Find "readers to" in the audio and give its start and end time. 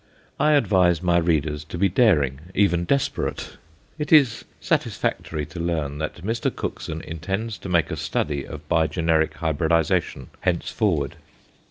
1.19-1.77